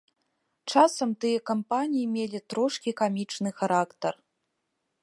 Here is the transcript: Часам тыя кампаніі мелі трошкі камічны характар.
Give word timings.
Часам 0.75 1.09
тыя 1.25 1.39
кампаніі 1.49 2.09
мелі 2.15 2.39
трошкі 2.55 2.89
камічны 3.03 3.49
характар. 3.63 4.13